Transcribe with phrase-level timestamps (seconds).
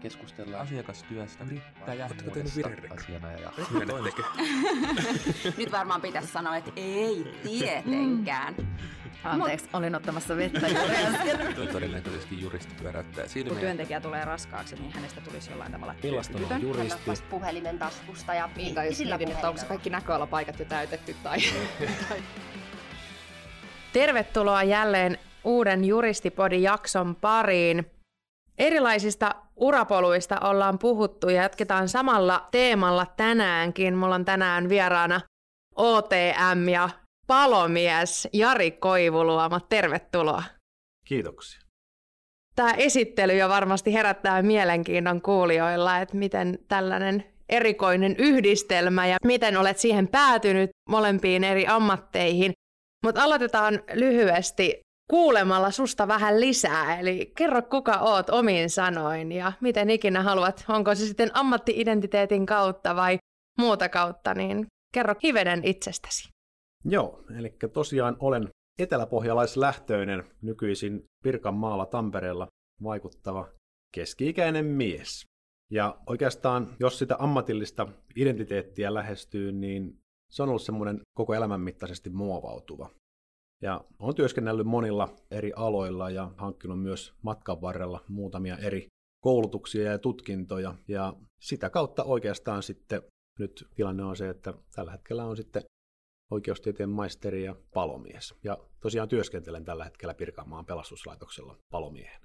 [0.00, 2.24] keskustellaan asiakastyöstä, yrittäjästä,
[2.90, 3.50] asiana ja
[5.58, 8.54] Nyt varmaan pitäisi sanoa, että ei tietenkään.
[9.24, 11.68] Anteeksi, olin ottamassa vettä juuri äsken.
[11.72, 13.60] todennäköisesti juristi pyöräyttää Kun silmiä.
[13.60, 17.00] työntekijä tulee raskaaksi, niin hänestä tulisi jollain tavalla Millaista on juristi?
[17.06, 21.16] Vasta puhelimen taskusta ja Niin, tai jos sillä mietin, että onko kaikki näköalapaikat jo täytetty
[21.22, 21.38] tai...
[23.92, 27.86] Tervetuloa jälleen uuden Juristipodin jakson pariin.
[28.58, 33.96] Erilaisista urapoluista ollaan puhuttu ja jatketaan samalla teemalla tänäänkin.
[33.96, 35.20] Mulla on tänään vieraana
[35.76, 36.88] OTM ja
[37.26, 39.60] palomies Jari Koivuluoma.
[39.60, 40.42] Tervetuloa.
[41.06, 41.60] Kiitoksia.
[42.56, 49.78] Tämä esittely jo varmasti herättää mielenkiinnon kuulijoilla, että miten tällainen erikoinen yhdistelmä ja miten olet
[49.78, 52.52] siihen päätynyt molempiin eri ammatteihin.
[53.04, 57.00] Mutta aloitetaan lyhyesti kuulemalla susta vähän lisää.
[57.00, 62.96] Eli kerro kuka oot omin sanoin ja miten ikinä haluat, onko se sitten ammatti-identiteetin kautta
[62.96, 63.18] vai
[63.58, 66.28] muuta kautta, niin kerro hivenen itsestäsi.
[66.84, 68.48] Joo, eli tosiaan olen
[68.78, 72.46] eteläpohjalaislähtöinen, nykyisin Pirkanmaalla Tampereella
[72.82, 73.48] vaikuttava
[73.94, 75.26] keski-ikäinen mies.
[75.70, 79.98] Ja oikeastaan, jos sitä ammatillista identiteettiä lähestyy, niin
[80.30, 82.90] se on ollut semmoinen koko elämän mittaisesti muovautuva.
[83.62, 88.86] Ja olen työskennellyt monilla eri aloilla ja hankkinut myös matkan varrella muutamia eri
[89.20, 90.74] koulutuksia ja tutkintoja.
[90.88, 93.02] Ja sitä kautta oikeastaan sitten
[93.38, 95.62] nyt tilanne on se, että tällä hetkellä on sitten
[96.30, 98.34] oikeustieteen maisteri ja palomies.
[98.44, 102.20] Ja tosiaan työskentelen tällä hetkellä Pirkanmaan pelastuslaitoksella palomiehen.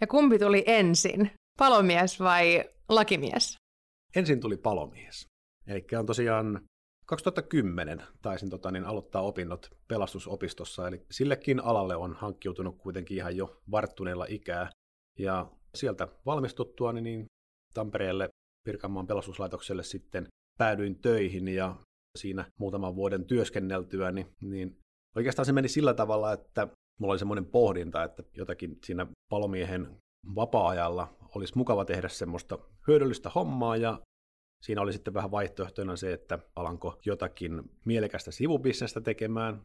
[0.00, 3.56] Ja kumpi tuli ensin, palomies vai lakimies?
[4.16, 5.26] Ensin tuli palomies.
[5.66, 6.60] Eli on tosiaan
[7.06, 13.60] 2010 taisin tota, niin aloittaa opinnot pelastusopistossa, eli sillekin alalle on hankkiutunut kuitenkin ihan jo
[13.70, 14.70] varttuneella ikää.
[15.18, 17.26] Ja sieltä valmistuttua niin
[17.74, 18.28] Tampereelle
[18.66, 20.26] Pirkanmaan pelastuslaitokselle sitten
[20.58, 21.48] päädyin töihin.
[21.48, 21.76] Ja
[22.18, 24.78] siinä muutaman vuoden työskenneltyä, niin, niin
[25.16, 26.68] oikeastaan se meni sillä tavalla, että
[27.00, 29.96] mulla oli semmoinen pohdinta, että jotakin siinä palomiehen
[30.34, 32.58] vapaa-ajalla olisi mukava tehdä semmoista
[32.88, 33.76] hyödyllistä hommaa.
[33.76, 34.00] Ja
[34.62, 39.62] siinä oli sitten vähän vaihtoehtoina se, että alanko jotakin mielekästä sivubisnestä tekemään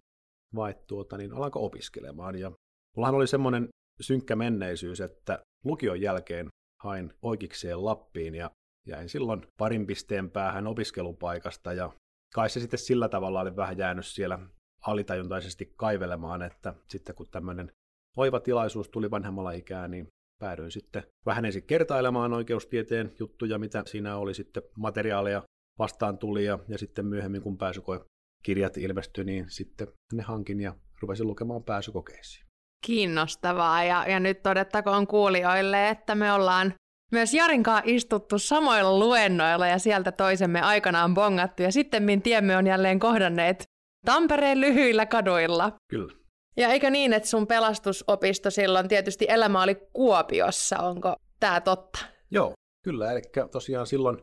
[0.56, 2.40] vai tuota, niin alanko opiskelemaan.
[2.40, 2.52] Ja
[2.96, 3.69] mullahan oli semmoinen
[4.01, 6.47] synkkä menneisyys, että lukion jälkeen
[6.84, 8.51] hain oikeikseen Lappiin ja
[8.88, 11.91] jäin silloin parin pisteen päähän opiskelupaikasta ja
[12.34, 14.40] kai se sitten sillä tavalla oli vähän jäänyt siellä
[14.81, 17.72] alitajuntaisesti kaivelemaan, että sitten kun tämmöinen
[18.18, 20.07] oiva tilaisuus tuli vanhemmalla ikää, niin
[20.41, 25.44] päädyin sitten vähän ensin kertailemaan oikeustieteen juttuja, mitä siinä oli sitten materiaalia
[25.79, 31.28] vastaan tuli ja, ja sitten myöhemmin kun pääsykoekirjat ilmestyi, niin sitten ne hankin ja rupesin
[31.28, 32.46] lukemaan pääsykokeisiin.
[32.85, 36.74] Kiinnostavaa ja, ja nyt todettakoon kuulijoille, että me ollaan
[37.12, 43.00] myös Jarinkaan istuttu samoilla luennoilla ja sieltä toisemme aikanaan bongattu ja sitten tiemme on jälleen
[43.00, 43.63] kohdanneet
[44.06, 45.72] Tampereen lyhyillä kaduilla.
[45.90, 46.21] Kyllä.
[46.57, 52.00] Ja eikö niin, että sun pelastusopisto silloin tietysti elämä oli Kuopiossa, onko tämä totta?
[52.31, 52.53] Joo,
[52.84, 53.12] kyllä.
[53.12, 54.17] Eli tosiaan silloin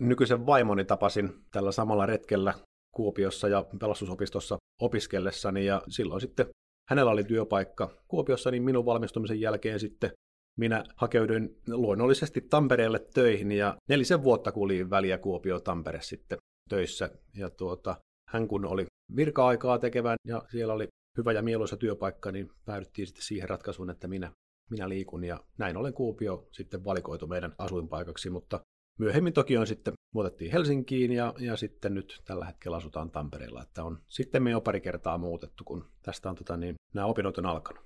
[0.00, 2.54] nykyisen vaimoni tapasin tällä samalla retkellä
[2.94, 6.46] Kuopiossa ja pelastusopistossa opiskellessani ja silloin sitten
[6.90, 10.10] hänellä oli työpaikka Kuopiossa, niin minun valmistumisen jälkeen sitten
[10.58, 17.10] minä hakeuduin luonnollisesti Tampereelle töihin ja nelisen vuotta kuulin väliä Kuopio Tampere sitten töissä.
[17.36, 17.96] Ja tuota,
[18.28, 18.86] hän kun oli
[19.16, 24.08] virka-aikaa tekevän ja siellä oli hyvä ja mieluisa työpaikka, niin päädyttiin sitten siihen ratkaisuun, että
[24.08, 24.32] minä,
[24.70, 28.60] minä liikun ja näin ollen Kuopio sitten valikoitu meidän asuinpaikaksi, mutta
[28.98, 33.84] myöhemmin toki on sitten muutettiin Helsinkiin ja, ja sitten nyt tällä hetkellä asutaan Tampereella, että
[33.84, 37.46] on sitten me jo pari kertaa muutettu, kun tästä on tota, niin, nämä opinnot on
[37.46, 37.84] alkanut.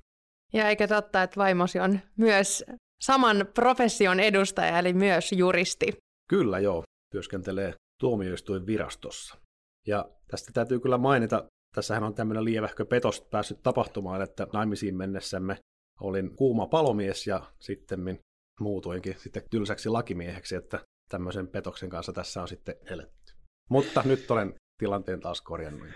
[0.53, 2.65] Ja eikö totta, että vaimosi on myös
[3.01, 5.87] saman profession edustaja, eli myös juristi?
[6.29, 9.39] Kyllä joo, työskentelee tuomioistuin virastossa.
[9.87, 15.57] Ja tästä täytyy kyllä mainita, tässähän on tämmöinen lievähkö petos päässyt tapahtumaan, että naimisiin mennessämme
[16.01, 18.19] olin kuuma palomies ja sitten
[18.61, 20.79] muutuinkin sitten tylsäksi lakimieheksi, että
[21.09, 23.32] tämmöisen petoksen kanssa tässä on sitten eletty.
[23.71, 25.88] Mutta nyt olen tilanteen taas korjannut.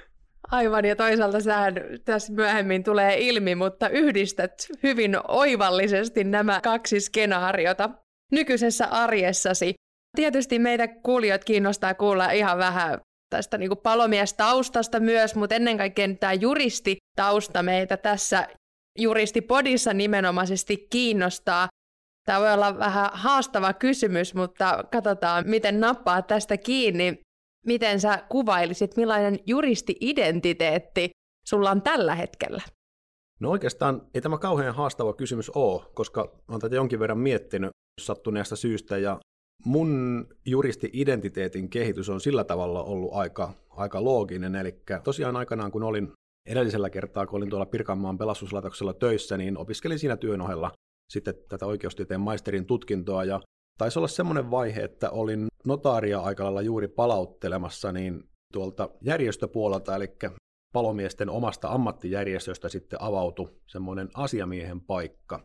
[0.50, 4.52] Aivan, ja toisaalta sähän tässä myöhemmin tulee ilmi, mutta yhdistät
[4.82, 7.90] hyvin oivallisesti nämä kaksi skenaariota
[8.32, 9.74] nykyisessä arjessasi.
[10.16, 16.14] Tietysti meitä kuulijat kiinnostaa kuulla ihan vähän tästä niin kuin palomiestaustasta myös, mutta ennen kaikkea
[16.20, 18.48] tämä juristitausta meitä tässä
[18.98, 21.68] juristipodissa nimenomaisesti kiinnostaa.
[22.26, 27.20] Tämä voi olla vähän haastava kysymys, mutta katsotaan, miten nappaa tästä kiinni.
[27.66, 31.10] Miten sä kuvailisit, millainen juristi-identiteetti
[31.46, 32.62] sulla on tällä hetkellä?
[33.40, 37.70] No oikeastaan ei tämä kauhean haastava kysymys ole, koska olen tätä jonkin verran miettinyt.
[38.00, 39.20] sattuneesta syystä ja
[39.64, 46.12] mun juristi-identiteetin kehitys on sillä tavalla ollut aika, aika looginen, eli tosiaan aikanaan kun olin
[46.46, 50.70] edellisellä kertaa, kun olin tuolla Pirkanmaan pelastuslaitoksella töissä, niin opiskelin siinä työn ohella
[51.12, 53.40] sitten tätä oikeustieteen maisterin tutkintoa ja
[53.78, 60.14] taisi olla semmoinen vaihe, että olin notaaria aika juuri palauttelemassa niin tuolta järjestöpuolelta, eli
[60.72, 65.42] palomiesten omasta ammattijärjestöstä sitten avautui semmoinen asiamiehen paikka.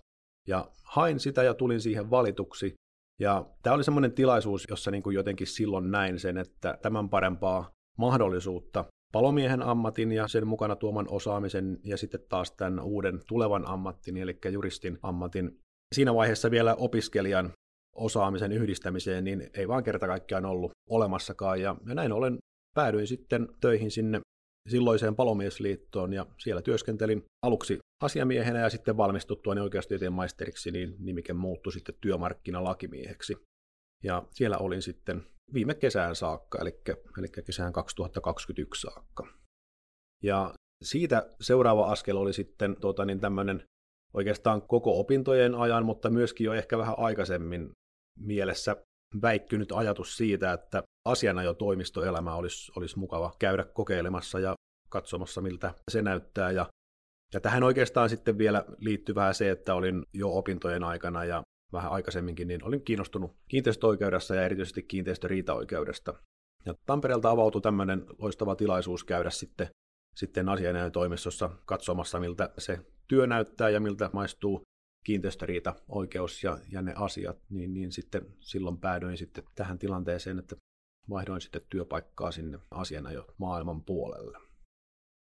[0.47, 2.73] Ja hain sitä ja tulin siihen valituksi.
[3.19, 7.69] Ja tämä oli semmoinen tilaisuus, jossa niin kuin jotenkin silloin näin sen, että tämän parempaa
[7.97, 14.17] mahdollisuutta palomiehen ammatin ja sen mukana tuoman osaamisen ja sitten taas tämän uuden tulevan ammattin,
[14.17, 15.59] eli juristin ammatin.
[15.95, 17.53] Siinä vaiheessa vielä opiskelijan
[17.95, 21.61] osaamisen yhdistämiseen, niin ei vaan kerta kaikkiaan ollut olemassakaan.
[21.61, 22.37] Ja, ja näin ollen
[22.75, 24.21] päädyin sitten töihin sinne
[24.69, 31.73] silloiseen palomiesliittoon ja siellä työskentelin aluksi asiamiehenä ja sitten valmistuttuani oikeustieteen maisteriksi, niin nimike muuttui
[31.73, 33.37] sitten työmarkkinalakimieheksi.
[34.03, 35.23] Ja siellä olin sitten
[35.53, 36.81] viime kesään saakka, eli,
[37.17, 39.27] eli kesään 2021 saakka.
[40.23, 43.63] Ja siitä seuraava askel oli sitten tuota, niin tämmöinen
[44.13, 47.71] oikeastaan koko opintojen ajan, mutta myöskin jo ehkä vähän aikaisemmin
[48.19, 48.75] mielessä
[49.21, 54.55] väikkynyt ajatus siitä, että asiana jo toimistoelämä olisi, olisi mukava käydä kokeilemassa ja
[54.89, 56.51] katsomassa, miltä se näyttää.
[56.51, 56.65] Ja,
[57.33, 61.43] ja tähän oikeastaan sitten vielä liittyvää se, että olin jo opintojen aikana ja
[61.73, 66.13] vähän aikaisemminkin, niin olin kiinnostunut kiinteistöoikeudessa ja erityisesti kiinteistöriitaoikeudesta.
[66.65, 69.69] Ja Tampereelta avautui tämmöinen loistava tilaisuus käydä sitten,
[70.15, 74.63] sitten asianajotoimistossa katsomassa, miltä se työ näyttää ja miltä maistuu
[75.03, 80.55] kiinteistöriita, oikeus ja, ja ne asiat, niin, niin sitten silloin päädyin sitten tähän tilanteeseen, että
[81.09, 84.37] vaihdoin sitten työpaikkaa sinne asiana jo maailman puolelle.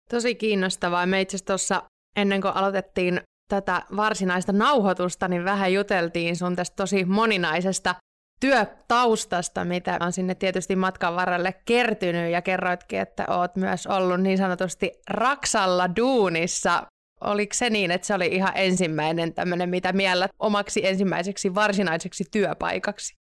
[0.09, 1.05] Tosi kiinnostavaa.
[1.05, 1.83] Me itse tuossa
[2.15, 7.95] ennen kuin aloitettiin tätä varsinaista nauhoitusta, niin vähän juteltiin sun tästä tosi moninaisesta
[8.39, 14.37] työtaustasta, mitä on sinne tietysti matkan varrelle kertynyt ja kerroitkin, että oot myös ollut niin
[14.37, 16.83] sanotusti Raksalla duunissa.
[17.21, 23.15] Oliko se niin, että se oli ihan ensimmäinen tämmöinen, mitä miellä omaksi ensimmäiseksi varsinaiseksi työpaikaksi?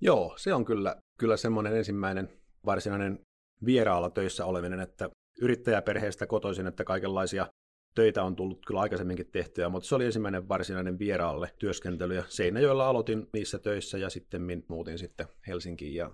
[0.00, 2.28] Joo, se on kyllä, kyllä semmoinen ensimmäinen
[2.66, 3.18] varsinainen
[3.64, 5.10] vieraalla töissä oleminen, että
[5.40, 7.46] yrittäjäperheestä kotoisin, että kaikenlaisia
[7.94, 12.88] töitä on tullut kyllä aikaisemminkin tehtyä, mutta se oli ensimmäinen varsinainen vieraalle työskentely ja Seinäjoella
[12.88, 16.10] aloitin niissä töissä ja sitten muutin sitten Helsinkiin ja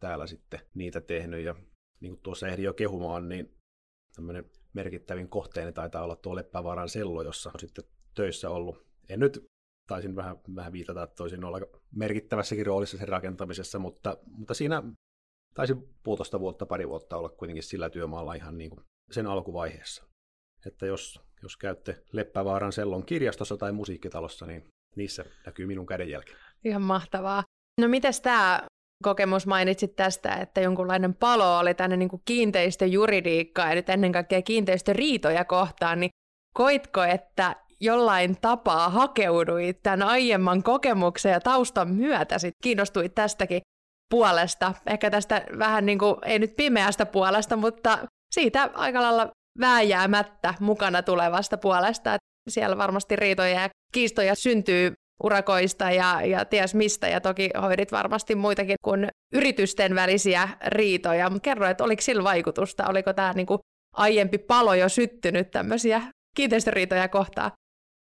[0.00, 1.54] täällä sitten niitä tehnyt ja
[2.00, 3.54] niin kuin tuossa ehdin jo kehumaan, niin
[4.14, 4.44] tämmöinen
[4.76, 7.84] merkittävin kohteeni taitaa olla tuo Leppävaaran sello, jossa on sitten
[8.14, 8.86] töissä ollut.
[9.08, 9.46] En nyt
[9.88, 11.60] taisin vähän, vähän viitata, että toisin olla
[11.94, 14.82] merkittävässäkin roolissa sen rakentamisessa, mutta, mutta siinä
[15.54, 18.80] taisi puolitoista vuotta, pari vuotta olla kuitenkin sillä työmaalla ihan niin kuin
[19.10, 20.04] sen alkuvaiheessa.
[20.66, 26.32] Että jos, jos käytte Leppävaaran sellon kirjastossa tai musiikkitalossa, niin niissä näkyy minun kädenjälki.
[26.64, 27.42] Ihan mahtavaa.
[27.80, 28.66] No mites tämä
[29.02, 35.44] kokemus mainitsit tästä, että jonkunlainen palo oli tänne niin kiinteistöjuridiikkaa ja nyt ennen kaikkea kiinteistöriitoja
[35.44, 36.10] kohtaan, niin
[36.54, 43.60] koitko, että jollain tapaa hakeuduit tämän aiemman kokemuksen ja taustan myötä sit kiinnostuit tästäkin
[44.10, 47.98] puolesta, ehkä tästä vähän niin kuin, ei nyt pimeästä puolesta, mutta
[48.34, 52.14] siitä aika lailla vääjäämättä mukana tulevasta puolesta.
[52.14, 54.92] Että siellä varmasti riitoja ja kiistoja syntyy
[55.22, 61.30] urakoista ja, ja ties mistä, ja toki hoidit varmasti muitakin kuin yritysten välisiä riitoja.
[61.42, 62.88] Kerro, että oliko sillä vaikutusta?
[62.88, 63.58] Oliko tämä niin kuin
[63.96, 66.02] aiempi palo jo syttynyt tämmöisiä
[66.36, 67.52] kiinteistöriitoja kohtaan?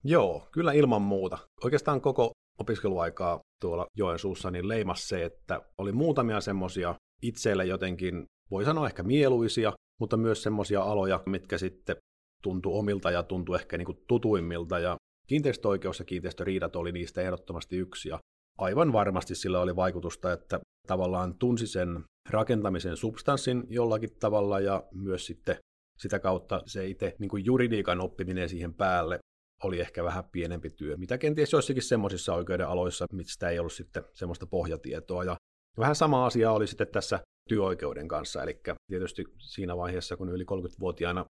[0.04, 1.38] Joo, kyllä ilman muuta.
[1.64, 8.64] Oikeastaan koko opiskeluaikaa tuolla Joensuussa niin leimas se, että oli muutamia semmoisia itselle jotenkin, voi
[8.64, 11.97] sanoa ehkä mieluisia, mutta myös semmoisia aloja, mitkä sitten
[12.42, 14.78] tuntui omilta ja tuntui ehkä niin kuin tutuimmilta.
[14.78, 18.09] Ja kiinteistöoikeus ja kiinteistöriidat oli niistä ehdottomasti yksi.
[18.09, 18.19] Ja
[18.59, 25.26] aivan varmasti sillä oli vaikutusta, että tavallaan tunsi sen rakentamisen substanssin jollakin tavalla ja myös
[25.26, 25.57] sitten
[25.99, 29.19] sitä kautta se itse niin kuin juridiikan oppiminen siihen päälle
[29.62, 34.05] oli ehkä vähän pienempi työ, mitä kenties joissakin semmoisissa oikeuden aloissa, mistä ei ollut sitten
[34.14, 35.25] semmoista pohjatietoa.
[35.25, 35.37] Ja
[35.79, 41.25] vähän sama asia oli sitten tässä työoikeuden kanssa, eli tietysti siinä vaiheessa, kun yli 30-vuotiaana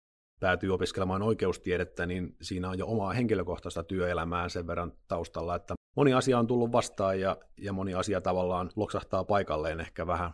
[0.40, 6.14] päätyy opiskelemaan oikeustiedettä, niin siinä on jo omaa henkilökohtaista työelämää sen verran taustalla, että moni
[6.14, 10.30] asia on tullut vastaan ja, ja moni asia tavallaan loksahtaa paikalleen ehkä vähän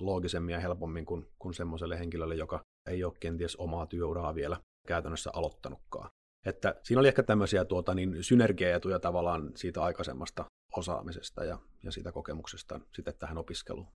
[0.00, 2.60] loogisemmin ja helpommin kuin, kuin semmoiselle henkilölle, joka
[2.90, 4.56] ei ole kenties omaa työuraa vielä
[4.88, 6.08] käytännössä aloittanutkaan.
[6.46, 10.44] Että siinä oli ehkä tämmöisiä tuota, niin synergiaetuja tavallaan siitä aikaisemmasta
[10.76, 13.88] osaamisesta ja, ja siitä kokemuksesta sitten tähän opiskeluun.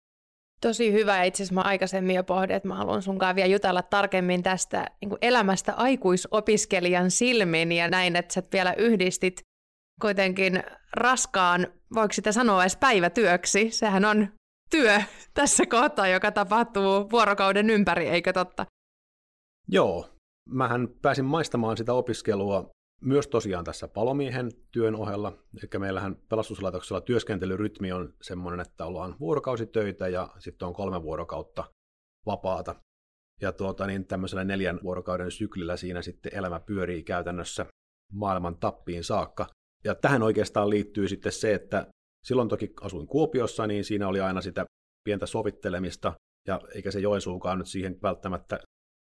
[0.61, 1.23] Tosi hyvä.
[1.23, 5.17] Itse asiassa mä aikaisemmin jo pohdin, että mä haluan sunkaan vielä jutella tarkemmin tästä niin
[5.21, 9.41] elämästä aikuisopiskelijan silmin ja näin, että sä vielä yhdistit
[10.01, 13.71] kuitenkin raskaan, voiko sitä sanoa edes päivätyöksi?
[13.71, 14.27] Sehän on
[14.69, 15.01] työ
[15.33, 18.65] tässä kohtaa, joka tapahtuu vuorokauden ympäri, eikö totta?
[19.67, 20.09] Joo,
[20.49, 22.69] mähän pääsin maistamaan sitä opiskelua
[23.01, 25.33] myös tosiaan tässä palomiehen työn ohella.
[25.57, 31.63] Eli meillähän pelastuslaitoksella työskentelyrytmi on semmoinen, että ollaan vuorokausitöitä ja sitten on kolme vuorokautta
[32.25, 32.75] vapaata.
[33.41, 37.65] Ja tuota, niin tämmöisellä neljän vuorokauden syklillä siinä sitten elämä pyörii käytännössä
[38.11, 39.47] maailman tappiin saakka.
[39.83, 41.87] Ja tähän oikeastaan liittyy sitten se, että
[42.23, 44.65] silloin toki asuin Kuopiossa, niin siinä oli aina sitä
[45.03, 46.13] pientä sovittelemista,
[46.47, 48.59] ja eikä se Joensuukaan nyt siihen välttämättä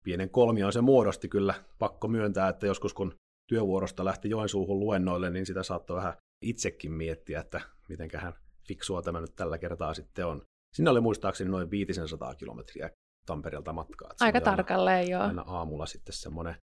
[0.03, 3.13] pienen kolmion se muodosti kyllä, pakko myöntää, että joskus kun
[3.47, 8.33] työvuorosta lähti Joensuuhun luennoille, niin sitä saattoi vähän itsekin miettiä, että mitenköhän
[8.67, 10.41] fiksua tämä nyt tällä kertaa sitten on.
[10.75, 12.89] Sinne oli muistaakseni noin 500 kilometriä
[13.25, 14.11] Tampereelta matkaa.
[14.19, 15.23] Aika tarkalleen, aina, joo.
[15.23, 16.55] Aina aamulla sitten semmoinen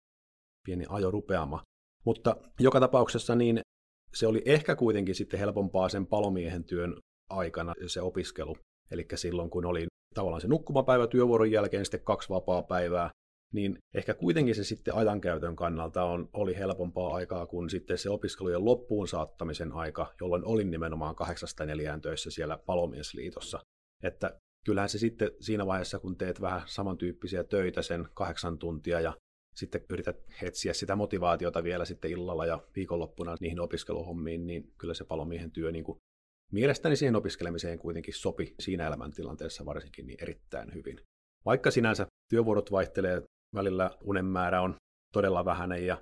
[0.65, 1.63] pieni ajorupeama.
[2.05, 3.59] Mutta joka tapauksessa niin
[4.13, 6.97] se oli ehkä kuitenkin sitten helpompaa sen palomiehen työn
[7.29, 8.57] aikana se opiskelu.
[8.91, 13.09] Eli silloin, kun oli tavallaan se nukkumapäivä työvuoron jälkeen sitten kaksi vapaa päivää,
[13.53, 18.65] niin ehkä kuitenkin se sitten ajankäytön kannalta on, oli helpompaa aikaa kuin sitten se opiskelujen
[18.65, 23.59] loppuun saattamisen aika, jolloin olin nimenomaan kahdeksasta neljään töissä siellä palomiesliitossa.
[24.03, 29.13] Että kyllähän se sitten siinä vaiheessa, kun teet vähän samantyyppisiä töitä sen kahdeksan tuntia ja
[29.55, 35.03] sitten yrität hetsiä sitä motivaatiota vielä sitten illalla ja viikonloppuna niihin opiskeluhommiin, niin kyllä se
[35.03, 35.97] palomiehen työ niin kuin
[36.51, 40.99] mielestäni siihen opiskelemiseen kuitenkin sopi siinä elämäntilanteessa varsinkin niin erittäin hyvin.
[41.45, 43.21] Vaikka sinänsä työvuorot vaihtelee,
[43.55, 44.75] välillä unen määrä on
[45.13, 45.97] todella vähäinen ja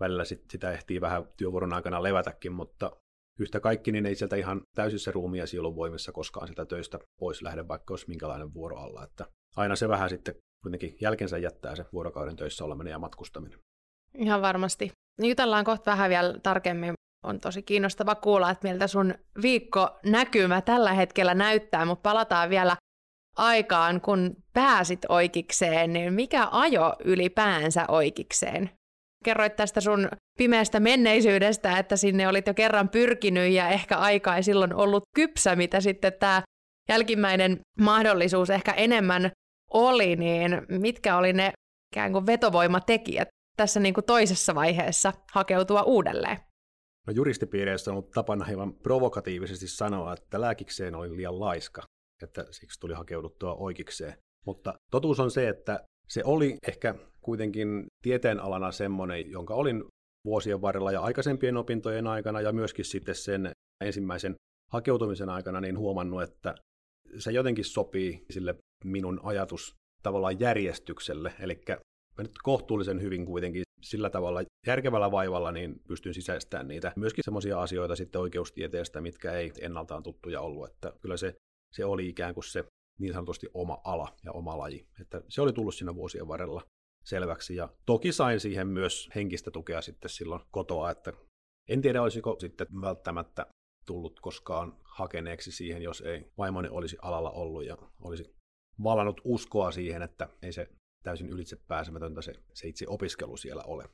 [0.00, 2.90] välillä sit sitä ehtii vähän työvuoron aikana levätäkin, mutta
[3.38, 5.44] yhtä kaikki niin ei sieltä ihan täysissä ruumia
[5.76, 9.04] voimissa koskaan sitä töistä pois lähde, vaikka olisi minkälainen vuoro alla.
[9.04, 9.26] Että
[9.56, 13.58] aina se vähän sitten kuitenkin jälkensä jättää se vuorokauden töissä oleminen ja matkustaminen.
[14.14, 14.90] Ihan varmasti.
[15.22, 16.94] Jutellaan kohta vähän vielä tarkemmin.
[17.24, 22.76] On tosi kiinnostava kuulla, että miltä sun viikko näkymä tällä hetkellä näyttää, mutta palataan vielä
[23.36, 28.70] aikaan, kun pääsit oikeikseen, niin mikä ajo ylipäänsä oikeikseen?
[29.24, 30.08] Kerroit tästä sun
[30.38, 35.56] pimeästä menneisyydestä, että sinne olit jo kerran pyrkinyt ja ehkä aika ei silloin ollut kypsä,
[35.56, 36.42] mitä sitten tämä
[36.88, 39.30] jälkimmäinen mahdollisuus ehkä enemmän
[39.70, 41.52] oli, niin mitkä oli ne
[41.94, 46.36] ikään kuin vetovoimatekijät tässä niin kuin toisessa vaiheessa hakeutua uudelleen?
[47.06, 51.82] No juristipiireissä on ollut tapana hieman provokatiivisesti sanoa, että lääkikseen oli liian laiska,
[52.22, 54.14] että siksi tuli hakeuduttua oikeikseen.
[54.46, 59.84] Mutta totuus on se, että se oli ehkä kuitenkin tieteenalana semmoinen, jonka olin
[60.24, 63.50] vuosien varrella ja aikaisempien opintojen aikana ja myöskin sitten sen
[63.84, 64.34] ensimmäisen
[64.72, 66.54] hakeutumisen aikana niin huomannut, että
[67.18, 71.60] se jotenkin sopii sille minun ajatus tavallaan järjestykselle, eli
[72.18, 76.92] mä nyt kohtuullisen hyvin kuitenkin sillä tavalla järkevällä vaivalla niin pystyn sisäistämään niitä.
[76.96, 81.34] Myöskin semmoisia asioita sitten oikeustieteestä, mitkä ei ennaltaan tuttuja ollut, että kyllä se,
[81.72, 82.64] se oli ikään kuin se
[83.00, 84.86] niin sanotusti oma ala ja oma laji.
[85.00, 86.62] Että se oli tullut siinä vuosien varrella
[87.04, 91.12] selväksi ja toki sain siihen myös henkistä tukea sitten silloin kotoa, että
[91.68, 93.46] en tiedä olisiko sitten välttämättä
[93.86, 98.34] tullut koskaan hakeneeksi siihen, jos ei vaimoni olisi alalla ollut ja olisi
[98.82, 100.68] valannut uskoa siihen, että ei se
[101.02, 103.84] täysin ylitse pääsemätöntä se, se itse opiskelu siellä ole.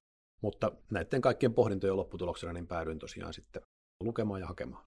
[0.42, 3.62] Mutta näiden kaikkien pohdintojen lopputuloksena niin päädyin tosiaan sitten
[4.04, 4.84] lukemaan ja hakemaan.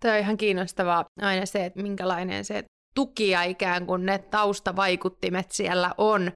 [0.00, 2.64] Tämä on ihan kiinnostavaa aina se, että minkälainen se
[2.94, 6.30] tuki ja ikään kuin ne taustavaikuttimet siellä on.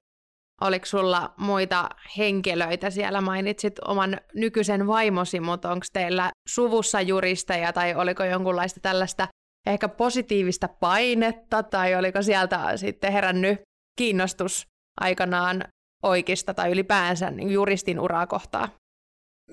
[0.61, 3.21] Oliko sulla muita henkilöitä siellä?
[3.21, 9.27] Mainitsit oman nykyisen vaimosi, mutta onko teillä suvussa juristeja tai oliko jonkunlaista tällaista
[9.67, 13.61] ehkä positiivista painetta tai oliko sieltä sitten herännyt
[13.97, 14.67] kiinnostus
[15.01, 15.63] aikanaan
[16.03, 18.69] oikeista tai ylipäänsä niin juristin uraa kohtaa?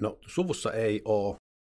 [0.01, 1.37] No suvussa ei ole,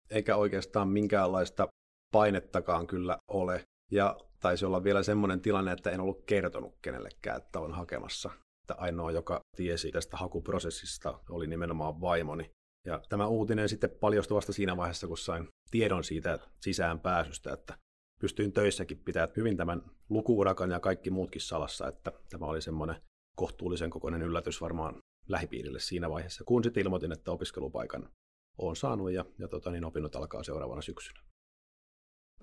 [0.10, 1.68] eikä oikeastaan minkäänlaista
[2.14, 3.64] painettakaan kyllä ole.
[3.92, 8.30] Ja taisi olla vielä semmoinen tilanne, että en ollut kertonut kenellekään, että on hakemassa.
[8.64, 12.50] Että ainoa, joka tiesi tästä hakuprosessista, oli nimenomaan vaimoni.
[12.88, 17.78] Ja tämä uutinen sitten paljastui vasta siinä vaiheessa, kun sain tiedon siitä sisään pääsystä, että
[18.20, 22.96] pystyin töissäkin pitämään hyvin tämän lukuurakan ja kaikki muutkin salassa, että tämä oli semmoinen
[23.36, 28.10] kohtuullisen kokoinen yllätys varmaan lähipiirille siinä vaiheessa, kun sitten ilmoitin, että opiskelupaikan
[28.58, 31.20] olen saanut ja, ja tota, niin opinnot alkaa seuraavana syksynä.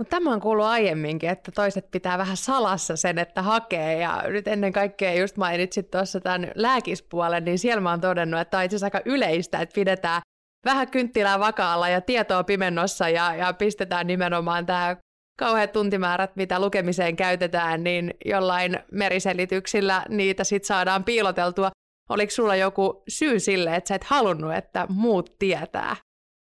[0.01, 3.99] Mutta tämä on kuullut aiemminkin, että toiset pitää vähän salassa sen, että hakee.
[3.99, 8.59] Ja nyt ennen kaikkea just mainitsit tuossa tämän lääkispuolen, niin siellä mä oon todennut, että
[8.59, 10.23] on itse asiassa aika yleistä, että pidetään
[10.65, 14.97] vähän kynttilää vakaalla ja tietoa pimennossa ja, ja pistetään nimenomaan tämä
[15.39, 21.71] kauheat tuntimäärät, mitä lukemiseen käytetään, niin jollain meriselityksillä niitä sitten saadaan piiloteltua.
[22.09, 25.97] Oliko sulla joku syy sille, että sä et halunnut, että muut tietää?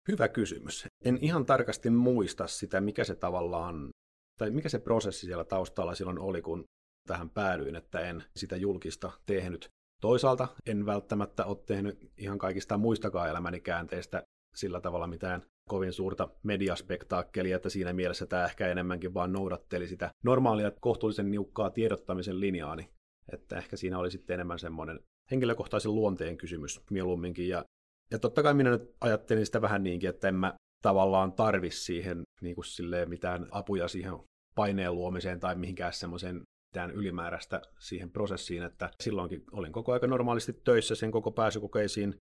[0.09, 0.87] Hyvä kysymys.
[1.05, 3.91] En ihan tarkasti muista sitä, mikä se tavallaan,
[4.39, 6.65] tai mikä se prosessi siellä taustalla silloin oli, kun
[7.09, 9.69] tähän päädyin, että en sitä julkista tehnyt.
[10.01, 14.23] Toisaalta en välttämättä ole tehnyt ihan kaikista muistakaan elämäni käänteistä
[14.55, 20.11] sillä tavalla mitään kovin suurta mediaspektaakkelia, että siinä mielessä tämä ehkä enemmänkin vaan noudatteli sitä
[20.25, 22.91] normaalia kohtuullisen niukkaa tiedottamisen linjaani.
[23.33, 27.49] Että ehkä siinä oli sitten enemmän semmoinen henkilökohtaisen luonteen kysymys mieluumminkin.
[27.49, 27.65] Ja,
[28.15, 32.23] ja totta kai minä nyt ajattelin sitä vähän niinkin, että en mä tavallaan tarvi siihen
[32.41, 34.15] niin kuin silleen mitään apuja siihen
[34.55, 40.53] paineen luomiseen tai mihinkään semmoiseen mitään ylimääräistä siihen prosessiin, että silloinkin olin koko aika normaalisti
[40.53, 42.15] töissä sen koko pääsykokeisiin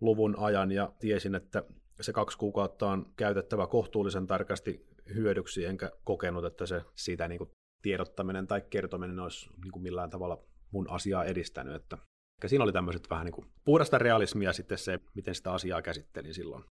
[0.00, 1.64] luvun ajan ja tiesin, että
[2.00, 7.50] se kaksi kuukautta on käytettävä kohtuullisen tarkasti hyödyksi, enkä kokenut, että se siitä niin kuin
[7.82, 11.74] tiedottaminen tai kertominen olisi niin kuin millään tavalla mun asiaa edistänyt.
[11.74, 11.98] Että
[12.48, 16.64] siinä oli tämmöiset vähän niin kuin puhdasta realismia sitten se, miten sitä asiaa käsittelin silloin.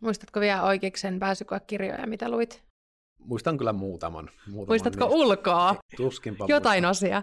[0.00, 2.62] Muistatko vielä oikein sen pääsykoekirjoja, mitä luit?
[3.18, 4.30] Muistan kyllä muutaman.
[4.46, 5.16] muutaman Muistatko niistä.
[5.18, 5.76] ulkoa?
[5.96, 7.22] Tuskinpa Jotain osia.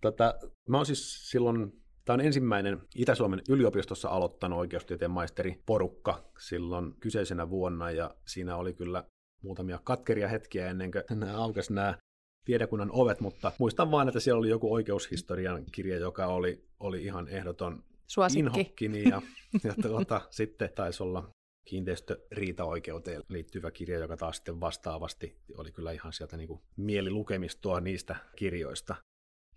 [0.00, 0.34] Tota,
[0.68, 7.50] mä oon siis silloin, tämä on ensimmäinen Itä-Suomen yliopistossa aloittanut oikeustieteen maisteri porukka silloin kyseisenä
[7.50, 9.04] vuonna, ja siinä oli kyllä
[9.42, 11.98] muutamia katkeria hetkiä ennen kuin nämä aukesi nämä
[12.44, 17.28] tiedekunnan ovet, mutta muistan vain, että siellä oli joku oikeushistorian kirja, joka oli, oli ihan
[17.28, 18.40] ehdoton Suosikki.
[18.40, 19.22] inhokkini, ja,
[19.64, 21.30] ja tuota, sitten taisi olla
[21.64, 28.16] kiinteistöriitaoikeuteen liittyvä kirja, joka taas sitten vastaavasti oli kyllä ihan sieltä niin kuin mielilukemistoa niistä
[28.36, 28.96] kirjoista.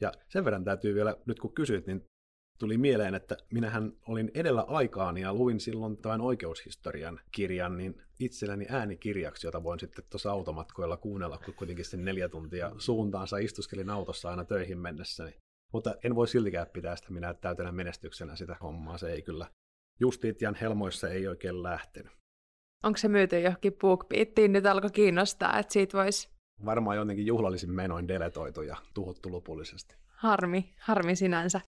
[0.01, 2.05] Ja sen verran täytyy vielä, nyt kun kysyit, niin
[2.59, 8.65] tuli mieleen, että minähän olin edellä aikaani ja luin silloin tämän oikeushistorian kirjan niin itselläni
[8.69, 14.29] äänikirjaksi, jota voin sitten tuossa automatkoilla kuunnella, kun kuitenkin sen neljä tuntia suuntaansa istuskelin autossa
[14.29, 15.35] aina töihin mennessäni.
[15.73, 19.47] Mutta en voi siltikään pitää sitä minä täytänä menestyksenä sitä hommaa, se ei kyllä
[19.99, 22.11] Justitian helmoissa ei oikein lähtenyt.
[22.83, 24.51] Onko se myyty johonkin BookBeatiin?
[24.51, 26.29] Nyt alkoi kiinnostaa, että siitä voisi...
[26.65, 29.95] Varmaan jotenkin juhlallisin menoin deletoitu ja tuhottu lopullisesti.
[30.07, 31.61] Harmi, harmi sinänsä.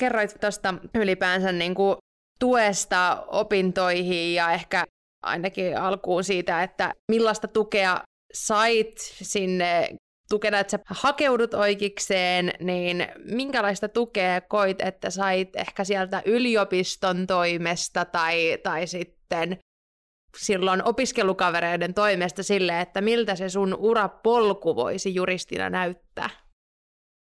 [0.00, 1.96] Kerroit tuosta ylipäänsä niin kuin
[2.38, 4.84] tuesta opintoihin ja ehkä
[5.22, 8.00] ainakin alkuun siitä, että millaista tukea
[8.34, 9.88] sait sinne
[10.28, 18.04] tukena, että sä hakeudut oikeikseen, niin minkälaista tukea koit, että sait ehkä sieltä yliopiston toimesta
[18.04, 19.58] tai, tai sitten
[20.38, 26.30] silloin opiskelukavereiden toimesta sille, että miltä se sun urapolku voisi juristina näyttää?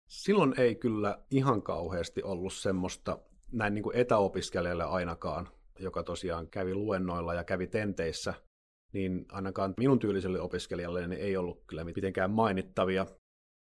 [0.08, 3.18] Silloin ei kyllä ihan kauheasti ollut semmoista
[3.52, 8.34] näin niin kuin etäopiskelijalle ainakaan, joka tosiaan kävi luennoilla ja kävi tenteissä
[8.92, 13.06] niin ainakaan minun tyyliselle opiskelijalle niin ei ollut kyllä mitenkään mainittavia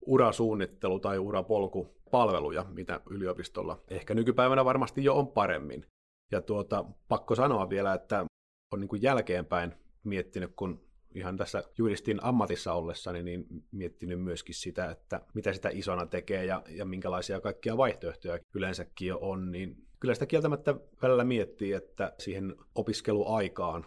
[0.06, 5.86] urasuunnittelu- tai urapolkupalveluja, mitä yliopistolla ehkä nykypäivänä varmasti jo on paremmin.
[6.32, 8.26] Ja tuota, pakko sanoa vielä, että
[8.74, 10.85] on niin kuin jälkeenpäin miettinyt, kun
[11.16, 16.62] ihan tässä juristin ammatissa ollessani, niin miettinyt myöskin sitä, että mitä sitä isona tekee ja,
[16.68, 22.56] ja minkälaisia kaikkia vaihtoehtoja yleensäkin jo on, niin kyllä sitä kieltämättä välillä miettii, että siihen
[22.74, 23.86] opiskeluaikaan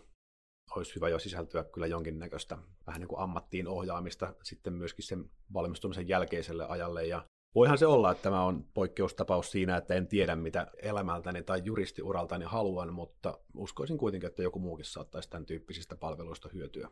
[0.76, 6.08] olisi hyvä jo sisältyä kyllä jonkinnäköistä vähän niin kuin ammattiin ohjaamista sitten myöskin sen valmistumisen
[6.08, 7.06] jälkeiselle ajalle.
[7.06, 11.62] Ja voihan se olla, että tämä on poikkeustapaus siinä, että en tiedä mitä elämältäni tai
[11.66, 16.90] juristiuraltani haluan, mutta uskoisin kuitenkin, että joku muukin saattaisi tämän tyyppisistä palveluista hyötyä.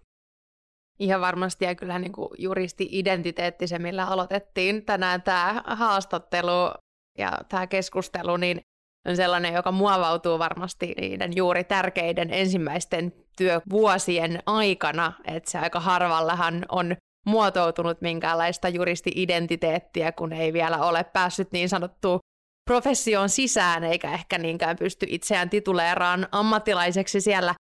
[1.00, 6.74] Ihan varmasti ja kyllä niin kuin juristi-identiteetti se, millä aloitettiin tänään tämä haastattelu
[7.18, 8.62] ja tämä keskustelu, niin
[9.08, 16.66] on sellainen, joka muovautuu varmasti niiden juuri tärkeiden ensimmäisten työvuosien aikana, että se aika harvallahan
[16.70, 22.20] on muotoutunut minkäänlaista juristi-identiteettiä, kun ei vielä ole päässyt niin sanottuun
[22.70, 27.56] professioon sisään, eikä ehkä niinkään pysty itseään tituleeraan ammattilaiseksi siellä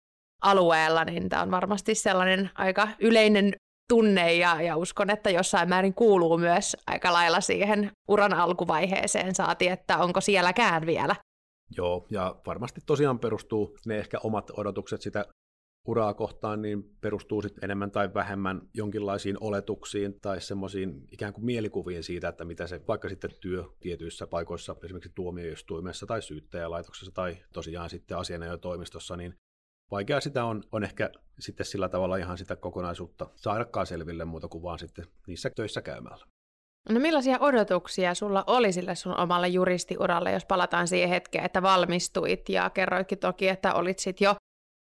[0.43, 3.53] alueella, niin tämä on varmasti sellainen aika yleinen
[3.89, 9.69] tunne ja, ja uskon, että jossain määrin kuuluu myös aika lailla siihen uran alkuvaiheeseen saati,
[9.69, 11.17] että onko sielläkään vielä.
[11.77, 15.25] Joo, ja varmasti tosiaan perustuu ne ehkä omat odotukset sitä
[15.87, 22.03] uraa kohtaan, niin perustuu sitten enemmän tai vähemmän jonkinlaisiin oletuksiin tai semmoisiin ikään kuin mielikuviin
[22.03, 27.91] siitä, että mitä se vaikka sitten työ tietyissä paikoissa, esimerkiksi tuomioistuimessa tai syyttäjälaitoksessa tai tosiaan
[27.91, 29.35] sitten asianajotoimistossa, niin
[29.93, 34.63] vaikea sitä on, on ehkä sitten sillä tavalla ihan sitä kokonaisuutta saadakaan selville muuta kuin
[34.63, 36.27] vaan sitten niissä töissä käymällä.
[36.89, 42.49] No millaisia odotuksia sulla oli sille sun omalle juristiuralle, jos palataan siihen hetkeen, että valmistuit
[42.49, 44.35] ja kerroitkin toki, että olit sit jo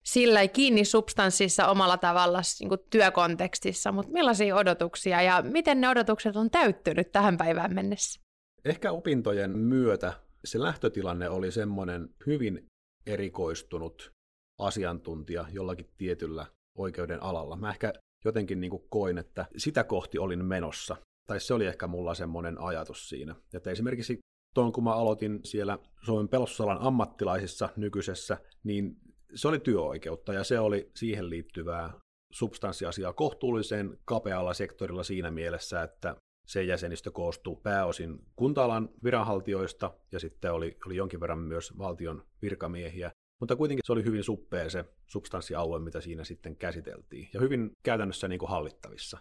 [0.05, 6.37] sillä kiinni substanssissa omalla tavalla niin kuin työkontekstissa, mutta millaisia odotuksia ja miten ne odotukset
[6.37, 8.21] on täyttynyt tähän päivään mennessä?
[8.65, 10.13] Ehkä opintojen myötä
[10.45, 12.67] se lähtötilanne oli semmoinen hyvin
[13.07, 14.16] erikoistunut
[14.59, 17.57] asiantuntija jollakin tietyllä oikeuden alalla.
[17.57, 17.93] Mä ehkä
[18.25, 20.97] jotenkin niin kuin koin, että sitä kohti olin menossa.
[21.27, 23.35] Tai se oli ehkä mulla semmoinen ajatus siinä.
[23.55, 24.19] Että esimerkiksi
[24.55, 28.97] tuon kun mä aloitin siellä Suomen pelastusalan ammattilaisissa nykyisessä, niin
[29.35, 31.93] se oli työoikeutta ja se oli siihen liittyvää
[32.33, 36.17] substanssiasiaa kohtuullisen kapealla sektorilla siinä mielessä, että
[36.47, 43.11] se jäsenistö koostuu pääosin kunta-alan viranhaltijoista ja sitten oli, oli jonkin verran myös valtion virkamiehiä.
[43.41, 48.29] Mutta kuitenkin se oli hyvin suppea se substanssialue, mitä siinä sitten käsiteltiin, ja hyvin käytännössä
[48.29, 49.19] niin kuin hallittavissa.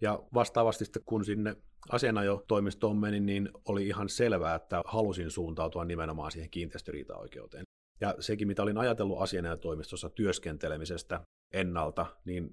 [0.00, 1.56] Ja vastaavasti sitten, kun sinne
[1.90, 7.64] asianajotoimistoon menin, niin oli ihan selvää, että halusin suuntautua nimenomaan siihen kiinteistöriitaoikeuteen.
[8.00, 11.20] Ja sekin, mitä olin ajatellut asianajotoimistossa työskentelemisestä
[11.54, 12.50] ennalta, niin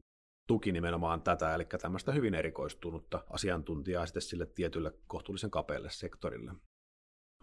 [0.48, 6.52] tuki nimenomaan tätä, eli tämmöistä hyvin erikoistunutta asiantuntijaa sitten sille tietylle kohtuullisen kapealle sektorille.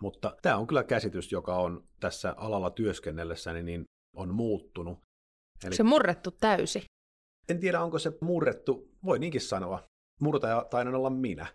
[0.00, 3.84] Mutta tämä on kyllä käsitys, joka on tässä alalla työskennellessäni niin
[4.16, 4.98] on muuttunut.
[5.64, 5.76] Eli...
[5.76, 6.84] Se murrettu täysi.
[7.48, 9.82] En tiedä, onko se murrettu, voi niinkin sanoa.
[10.20, 11.46] Murtaja tainan olla minä.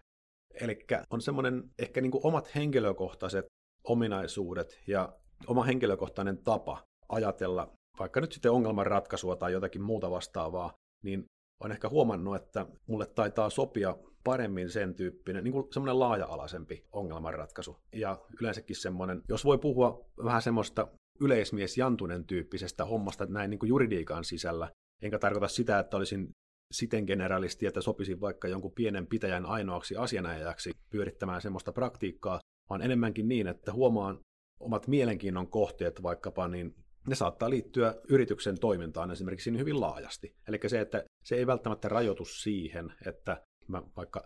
[0.62, 3.45] Eli on semmoinen ehkä niin kuin omat henkilökohtaiset
[3.84, 5.13] ominaisuudet ja
[5.47, 10.73] oma henkilökohtainen tapa ajatella vaikka nyt sitten ongelmanratkaisua tai jotakin muuta vastaavaa,
[11.04, 11.25] niin
[11.63, 13.97] on ehkä huomannut, että mulle taitaa sopia
[14.30, 17.80] paremmin sen tyyppinen, niin kuin semmoinen laaja-alaisempi ongelmanratkaisu.
[17.94, 20.88] Ja yleensäkin semmoinen, jos voi puhua vähän semmoista
[21.22, 26.30] yleismies Jantunen tyyppisestä hommasta näin niin kuin juridiikan sisällä, enkä tarkoita sitä, että olisin
[26.72, 32.39] siten generalisti, että sopisin vaikka jonkun pienen pitäjän ainoaksi asianajajaksi pyörittämään semmoista praktiikkaa,
[32.70, 34.20] vaan enemmänkin niin, että huomaan
[34.60, 36.76] omat mielenkiinnon kohteet vaikkapa, niin
[37.08, 40.36] ne saattaa liittyä yrityksen toimintaan esimerkiksi hyvin laajasti.
[40.48, 44.23] Eli se, että se ei välttämättä rajoitu siihen, että mä vaikka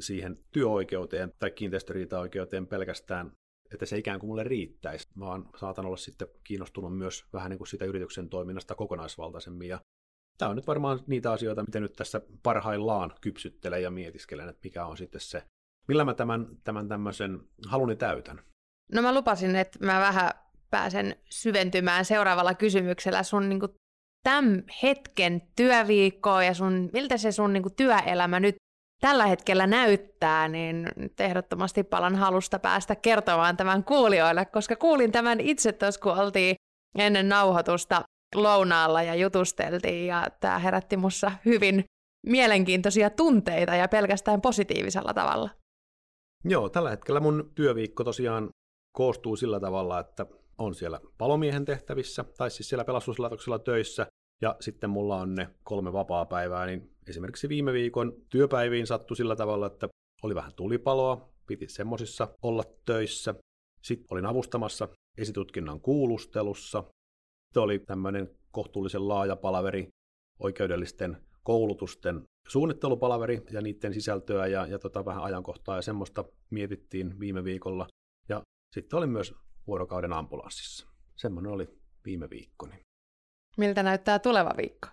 [0.00, 3.32] siihen työoikeuteen tai kiinteistöriitaoikeuteen pelkästään,
[3.74, 7.68] että se ikään kuin mulle riittäisi, vaan saatan olla sitten kiinnostunut myös vähän niin kuin
[7.68, 9.68] sitä yrityksen toiminnasta kokonaisvaltaisemmin.
[9.68, 9.80] Ja
[10.38, 14.86] tämä on nyt varmaan niitä asioita, mitä nyt tässä parhaillaan kypsyttelen ja mietiskelen, että mikä
[14.86, 15.42] on sitten se,
[15.88, 18.42] millä mä tämän, tämän tämmöisen haluni täytän.
[18.92, 20.30] No mä lupasin, että mä vähän
[20.70, 23.74] pääsen syventymään seuraavalla kysymyksellä sun niin kuin,
[24.22, 28.56] tämän hetken työviikkoa ja sun, miltä se sun niin kuin, työelämä nyt
[29.04, 30.88] tällä hetkellä näyttää, niin
[31.18, 36.56] ehdottomasti palan halusta päästä kertomaan tämän kuulijoille, koska kuulin tämän itse tuossa, kun oltiin
[36.98, 38.02] ennen nauhoitusta
[38.34, 41.84] lounaalla ja jutusteltiin, ja tämä herätti mussa hyvin
[42.26, 45.50] mielenkiintoisia tunteita ja pelkästään positiivisella tavalla.
[46.44, 48.48] Joo, tällä hetkellä mun työviikko tosiaan
[48.96, 50.26] koostuu sillä tavalla, että
[50.58, 54.06] on siellä palomiehen tehtävissä, tai siis siellä pelastuslaitoksella töissä,
[54.42, 59.66] ja sitten mulla on ne kolme vapaa-päivää, niin esimerkiksi viime viikon työpäiviin sattui sillä tavalla,
[59.66, 59.88] että
[60.22, 63.34] oli vähän tulipaloa, piti semmosissa olla töissä.
[63.82, 66.84] Sitten olin avustamassa esitutkinnan kuulustelussa.
[67.44, 69.88] Sitten oli tämmöinen kohtuullisen laaja palaveri
[70.38, 77.44] oikeudellisten koulutusten suunnittelupalaveri ja niiden sisältöä ja, ja tota vähän ajankohtaa ja semmoista mietittiin viime
[77.44, 77.86] viikolla.
[78.28, 78.42] Ja
[78.72, 79.34] sitten oli myös
[79.66, 80.86] vuorokauden ambulanssissa.
[81.16, 81.68] Semmoinen oli
[82.04, 82.80] viime viikkoni.
[83.56, 84.88] Miltä näyttää tuleva viikko?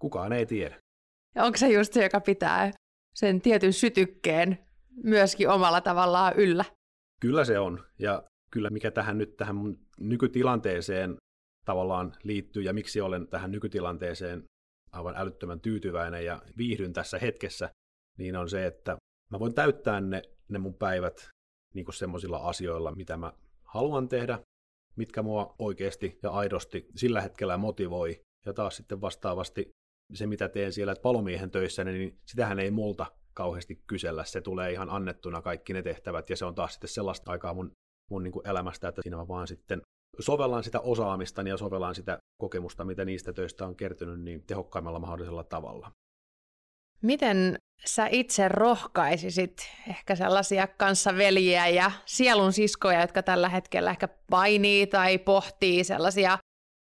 [0.00, 0.76] Kukaan ei tiedä.
[1.34, 2.70] Ja onko se just se, joka pitää
[3.14, 4.58] sen tietyn sytykkeen
[5.02, 6.64] myöskin omalla tavallaan yllä?
[7.20, 7.84] Kyllä se on.
[7.98, 11.16] Ja kyllä mikä tähän nyt tähän mun nykytilanteeseen
[11.64, 14.44] tavallaan liittyy ja miksi olen tähän nykytilanteeseen
[14.92, 17.70] aivan älyttömän tyytyväinen ja viihdyn tässä hetkessä,
[18.18, 18.96] niin on se, että
[19.30, 21.28] mä voin täyttää ne, ne mun päivät
[21.74, 23.32] niin semmoisilla asioilla, mitä mä
[23.64, 24.38] haluan tehdä,
[24.96, 28.20] mitkä mua oikeasti ja aidosti sillä hetkellä motivoi.
[28.46, 29.70] Ja taas sitten vastaavasti
[30.14, 34.24] se, mitä teen siellä palomiehen töissä, niin sitähän ei multa kauheasti kysellä.
[34.24, 37.70] Se tulee ihan annettuna kaikki ne tehtävät, ja se on taas sitten sellaista aikaa mun,
[38.10, 39.82] mun niin kuin elämästä, että siinä mä vaan sitten
[40.18, 45.44] sovellan sitä osaamista ja sovellan sitä kokemusta, mitä niistä töistä on kertynyt, niin tehokkaimmalla mahdollisella
[45.44, 45.90] tavalla.
[47.02, 49.56] Miten sä itse rohkaisisit
[49.88, 56.38] ehkä sellaisia kanssaveljiä ja sielun siskoja, jotka tällä hetkellä ehkä painii tai pohtii sellaisia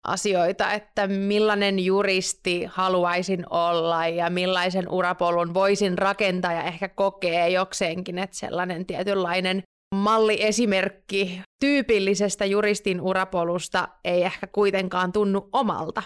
[0.07, 8.17] asioita, että millainen juristi haluaisin olla ja millaisen urapolun voisin rakentaa ja ehkä kokee jokseenkin,
[8.17, 9.63] että sellainen tietynlainen
[9.95, 16.03] malliesimerkki tyypillisestä juristin urapolusta ei ehkä kuitenkaan tunnu omalta.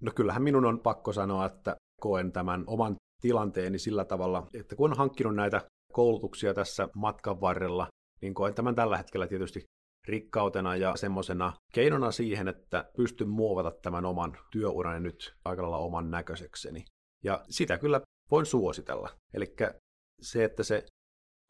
[0.00, 4.90] No kyllähän minun on pakko sanoa, että koen tämän oman tilanteeni sillä tavalla, että kun
[4.90, 5.60] on hankkinut näitä
[5.92, 7.88] koulutuksia tässä matkan varrella,
[8.22, 9.64] niin koen tämän tällä hetkellä tietysti
[10.08, 16.10] rikkautena ja semmoisena keinona siihen, että pystyn muovata tämän oman työurani nyt aika lailla oman
[16.10, 16.84] näköisekseni.
[17.24, 18.00] Ja sitä kyllä
[18.30, 19.10] voin suositella.
[19.34, 19.46] Eli
[20.20, 20.84] se, että se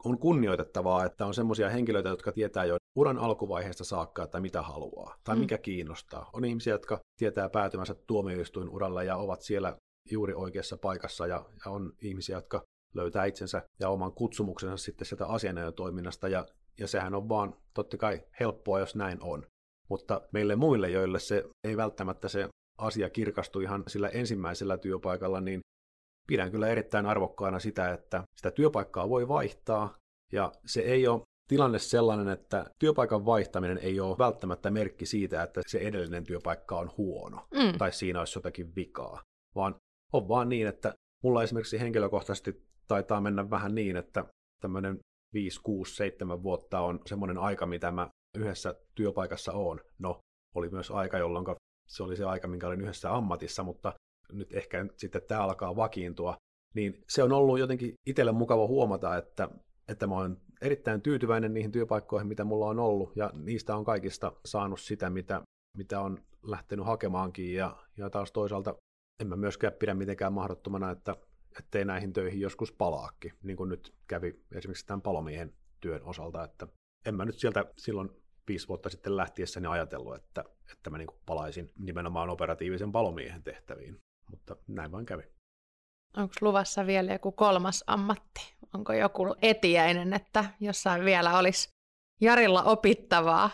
[0.05, 5.15] on kunnioitettavaa, että on semmoisia henkilöitä, jotka tietää jo uran alkuvaiheesta saakka, että mitä haluaa
[5.23, 5.61] tai mikä mm.
[5.61, 6.29] kiinnostaa.
[6.33, 9.77] On ihmisiä, jotka tietää päätymänsä tuomioistuin uralle ja ovat siellä
[10.11, 15.25] juuri oikeassa paikassa ja, ja on ihmisiä, jotka löytää itsensä ja oman kutsumuksensa sitten sieltä
[15.25, 16.45] asianajotoiminnasta ja,
[16.79, 19.45] ja sehän on vaan totta kai helppoa, jos näin on.
[19.89, 25.59] Mutta meille muille, joille se ei välttämättä se asia kirkastu ihan sillä ensimmäisellä työpaikalla, niin
[26.27, 29.95] pidän kyllä erittäin arvokkaana sitä, että sitä työpaikkaa voi vaihtaa
[30.31, 35.61] ja se ei ole tilanne sellainen, että työpaikan vaihtaminen ei ole välttämättä merkki siitä, että
[35.67, 37.77] se edellinen työpaikka on huono mm.
[37.77, 39.21] tai siinä olisi jotakin vikaa,
[39.55, 39.75] vaan
[40.13, 40.93] on vaan niin, että
[41.23, 44.25] mulla esimerkiksi henkilökohtaisesti taitaa mennä vähän niin, että
[44.61, 44.99] tämmöinen
[45.33, 49.81] 5, 6, 7 vuotta on semmoinen aika, mitä mä yhdessä työpaikassa on.
[49.99, 50.19] No,
[50.55, 51.45] oli myös aika, jolloin
[51.87, 53.93] se oli se aika, minkä olin yhdessä ammatissa, mutta
[54.31, 56.35] nyt ehkä sitten tämä alkaa vakiintua.
[56.75, 59.49] Niin se on ollut jotenkin itselle mukava huomata, että,
[59.87, 64.31] että mä oon erittäin tyytyväinen niihin työpaikkoihin, mitä mulla on ollut, ja niistä on kaikista
[64.45, 65.41] saanut sitä, mitä,
[65.77, 68.75] mitä on lähtenyt hakemaankin, ja, ja taas toisaalta
[69.19, 71.15] en mä myöskään pidä mitenkään mahdottomana, että
[71.59, 76.67] ettei näihin töihin joskus palaakin, niin kuin nyt kävi esimerkiksi tämän palomiehen työn osalta, että
[77.05, 78.09] en mä nyt sieltä silloin
[78.47, 83.99] viisi vuotta sitten lähtiessäni ajatellut, että, että mä niin palaisin nimenomaan operatiivisen palomiehen tehtäviin,
[84.31, 85.23] mutta näin vaan kävi.
[86.17, 88.55] Onko luvassa vielä joku kolmas ammatti?
[88.73, 91.69] Onko joku etiäinen, että jossain vielä olisi
[92.21, 93.49] Jarilla opittavaa?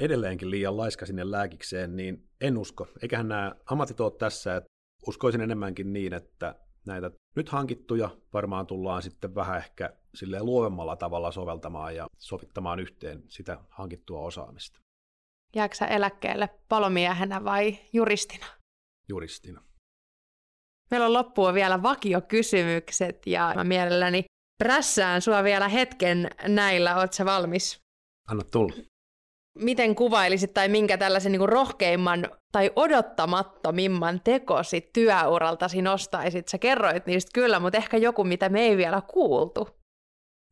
[0.00, 2.88] Edelleenkin liian laiska sinne lääkikseen, niin en usko.
[3.02, 4.70] Eiköhän nämä ammatit ole tässä, että
[5.06, 6.54] uskoisin enemmänkin niin, että
[6.86, 13.22] näitä nyt hankittuja varmaan tullaan sitten vähän ehkä silleen luovemmalla tavalla soveltamaan ja sovittamaan yhteen
[13.28, 14.80] sitä hankittua osaamista.
[15.54, 18.46] Jääksä eläkkeelle palomiehenä vai juristina?
[19.08, 19.62] Juristina.
[20.90, 24.24] Meillä on loppuun vielä vakiokysymykset ja mä mielelläni
[24.58, 26.96] prässään sua vielä hetken näillä.
[26.96, 27.78] Oletko valmis?
[28.28, 28.89] Anna tulla
[29.58, 36.48] miten kuvailisit tai minkä tällaisen niin rohkeimman tai odottamattomimman tekosi työuraltasi nostaisit?
[36.48, 39.68] Sä kerroit niistä kyllä, mutta ehkä joku, mitä me ei vielä kuultu.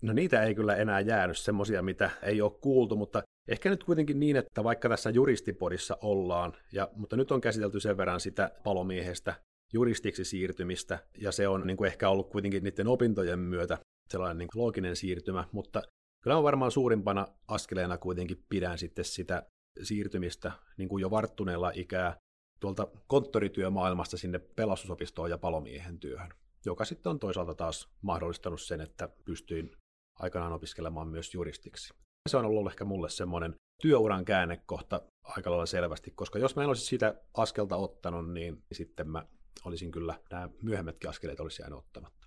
[0.02, 4.20] No niitä ei kyllä enää jäänyt, semmoisia, mitä ei ole kuultu, mutta ehkä nyt kuitenkin
[4.20, 9.34] niin, että vaikka tässä juristipodissa ollaan, ja, mutta nyt on käsitelty sen verran sitä palomiehestä
[9.72, 13.78] juristiksi siirtymistä, ja se on niin kuin ehkä ollut kuitenkin niiden opintojen myötä
[14.10, 15.82] sellainen niin looginen siirtymä, mutta
[16.22, 19.42] Kyllä on varmaan suurimpana askeleena kuitenkin pidän sitten sitä
[19.82, 22.16] siirtymistä niin kuin jo varttuneella ikää
[22.60, 26.30] tuolta konttorityömaailmasta sinne pelastusopistoon ja palomiehen työhön,
[26.66, 29.76] joka sitten on toisaalta taas mahdollistanut sen, että pystyin
[30.18, 31.94] aikanaan opiskelemaan myös juristiksi.
[32.28, 36.68] Se on ollut ehkä mulle semmoinen työuran käännekohta aika lailla selvästi, koska jos mä en
[36.68, 39.26] olisi sitä askelta ottanut, niin sitten mä
[39.64, 42.26] olisin kyllä, nämä myöhemmätkin askeleet olisi jäänyt ottamatta.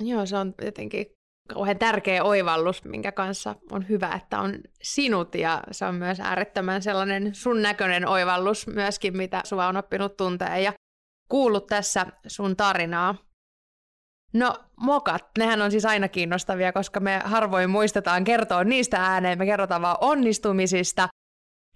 [0.00, 1.06] Joo, se on jotenkin
[1.48, 6.82] kauhean tärkeä oivallus, minkä kanssa on hyvä, että on sinut ja se on myös äärettömän
[6.82, 10.72] sellainen sun näköinen oivallus myöskin, mitä sua on oppinut tuntea ja
[11.30, 13.14] kuullut tässä sun tarinaa.
[14.32, 19.46] No mokat, nehän on siis aina kiinnostavia, koska me harvoin muistetaan kertoa niistä ääneen, me
[19.46, 21.08] kerrotaan vaan onnistumisista.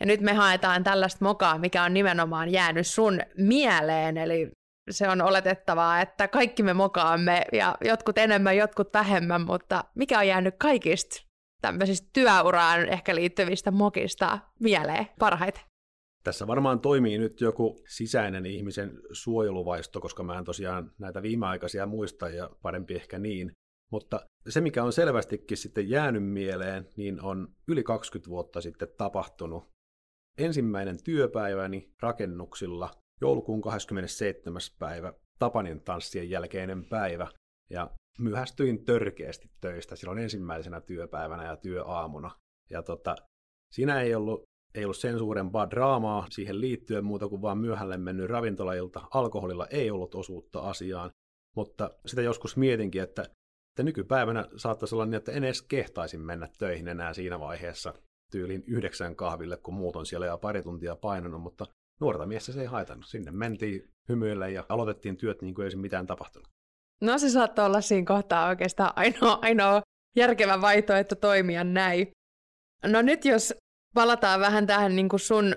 [0.01, 4.51] Ja nyt me haetaan tällaista mokaa, mikä on nimenomaan jäänyt sun mieleen, eli
[4.91, 10.29] se on oletettavaa, että kaikki me mokaamme ja jotkut enemmän, jotkut vähemmän, mutta mikä on
[10.29, 11.23] jäänyt kaikista
[11.61, 15.63] tämmöisistä työuraan ehkä liittyvistä mokista mieleen parhaiten?
[16.25, 22.29] Tässä varmaan toimii nyt joku sisäinen ihmisen suojeluvaisto, koska mä en tosiaan näitä viimeaikaisia muista
[22.29, 23.53] ja parempi ehkä niin.
[23.93, 29.65] Mutta se, mikä on selvästikin sitten jäänyt mieleen, niin on yli 20 vuotta sitten tapahtunut
[30.39, 34.61] ensimmäinen työpäiväni rakennuksilla joulukuun 27.
[34.79, 37.29] päivä Tapanin tanssien jälkeinen päivä,
[37.71, 42.31] ja myöhästyin törkeästi töistä silloin ensimmäisenä työpäivänä ja työaamuna.
[42.71, 43.17] Ja tota,
[43.73, 44.43] siinä ei ollut,
[44.75, 49.01] ei ollut sen suurempaa draamaa siihen liittyen muuta kuin vaan myöhälle mennyt ravintolailta.
[49.11, 51.11] Alkoholilla ei ollut osuutta asiaan,
[51.57, 56.49] mutta sitä joskus mietinkin, että, että nykypäivänä saattaisi olla niin, että en edes kehtaisin mennä
[56.59, 57.95] töihin enää siinä vaiheessa
[58.31, 61.67] tyyliin yhdeksän kahville, kun muut on siellä ja pari tuntia painanut, mutta
[62.01, 63.07] nuorta miestä se ei haitannut.
[63.07, 66.49] Sinne mentiin hymyille ja aloitettiin työt niin kuin ei mitään tapahtunut.
[67.01, 69.83] No se saattaa olla siinä kohtaa oikeastaan ainoa, ainoa
[70.17, 72.11] järkevä vaihtoehto toimia näin.
[72.87, 73.55] No nyt jos
[73.95, 75.57] palataan vähän tähän niin kuin sun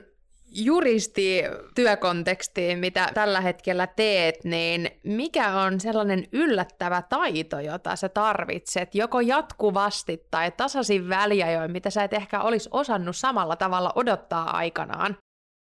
[0.52, 9.22] juristityökontekstiin, mitä tällä hetkellä teet, niin mikä on sellainen yllättävä taito, jota sä tarvitset, joko
[9.22, 15.18] jatkuvasti tai tasaisin väliajoin, mitä sä et ehkä olisi osannut samalla tavalla odottaa aikanaan?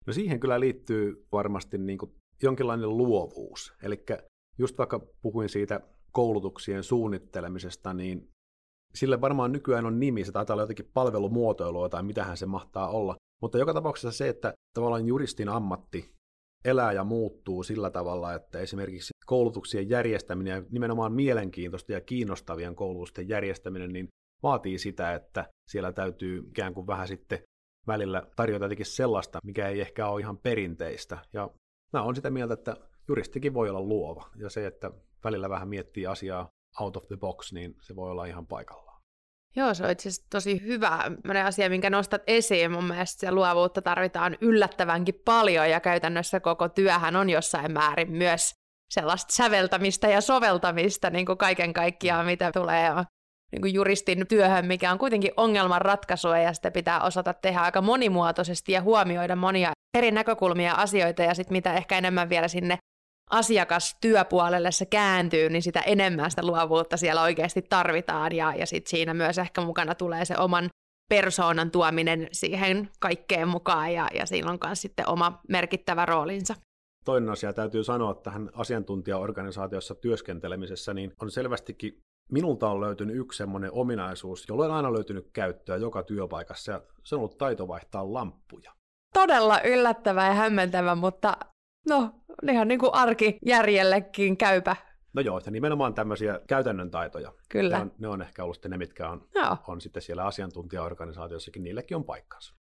[0.07, 3.73] No siihen kyllä liittyy varmasti niin kuin jonkinlainen luovuus.
[3.83, 4.05] Eli
[4.59, 5.81] just vaikka puhuin siitä
[6.13, 8.31] koulutuksien suunnittelemisesta, niin
[8.97, 13.17] Sille varmaan nykyään on nimi, se taitaa olla jotenkin palvelumuotoilua tai mitähän se mahtaa olla.
[13.43, 16.13] Mutta joka tapauksessa se, että tavallaan juristin ammatti
[16.65, 23.29] elää ja muuttuu sillä tavalla, että esimerkiksi koulutuksien järjestäminen ja nimenomaan mielenkiintoista ja kiinnostavien koulutusten
[23.29, 24.09] järjestäminen, niin
[24.43, 27.39] vaatii sitä, että siellä täytyy ikään kuin vähän sitten
[27.87, 31.19] välillä tarjota jotenkin sellaista, mikä ei ehkä ole ihan perinteistä.
[31.33, 31.51] Ja
[31.93, 32.77] mä oon sitä mieltä, että
[33.09, 34.31] juristikin voi olla luova.
[34.37, 34.91] Ja se, että
[35.25, 36.49] välillä vähän miettii asiaa
[36.81, 39.03] out of the box, niin se voi olla ihan paikallaan.
[39.57, 41.01] Joo, se on itse asiassa tosi hyvä
[41.45, 42.73] asia, minkä nostat esiin.
[42.73, 48.55] Mun mielestä se luovuutta tarvitaan yllättävänkin paljon ja käytännössä koko työhän on jossain määrin myös
[48.91, 52.91] sellaista säveltämistä ja soveltamista niin kuin kaiken kaikkiaan, mitä tulee
[53.53, 57.81] niin kuin juristin työhön, mikä on kuitenkin ongelman ratkaisua ja sitä pitää osata tehdä aika
[57.81, 62.79] monimuotoisesti ja huomioida monia eri näkökulmia asioita ja sitten mitä ehkä enemmän vielä sinne
[63.31, 69.15] asiakastyöpuolelle se kääntyy, niin sitä enemmän sitä luovuutta siellä oikeasti tarvitaan ja, ja sitten siinä
[69.15, 70.69] myös ehkä mukana tulee se oman
[71.09, 76.55] persoonan tuominen siihen kaikkeen mukaan ja, ja siinä on myös sitten oma merkittävä roolinsa.
[77.05, 83.73] Toinen asia täytyy sanoa tähän asiantuntijaorganisaatiossa työskentelemisessä, niin on selvästikin minulta on löytynyt yksi semmoinen
[83.73, 88.73] ominaisuus, jolla on aina löytynyt käyttöä joka työpaikassa, ja se on ollut taito vaihtaa lamppuja.
[89.15, 91.37] Todella yllättävä ja hämmentävä, mutta
[91.89, 92.11] no,
[92.51, 94.77] ihan niin kuin arkijärjellekin käypä.
[95.15, 97.33] No joo, ja nimenomaan tämmöisiä käytännön taitoja.
[97.49, 97.77] Kyllä.
[97.77, 99.57] Ne on, ne on ehkä ollut sitten ne, mitkä on, joo.
[99.69, 102.56] on sitten siellä asiantuntijaorganisaatiossakin, niillekin on paikkansa.